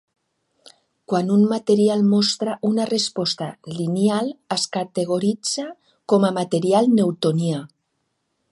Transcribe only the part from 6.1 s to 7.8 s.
com a material newtonià.